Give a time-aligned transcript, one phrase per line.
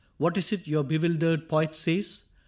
[0.17, 2.23] What is it your bewildered poet says